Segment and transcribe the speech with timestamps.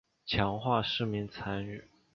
[0.25, 1.83] 强化市民参与